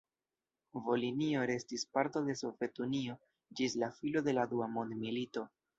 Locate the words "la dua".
4.41-4.75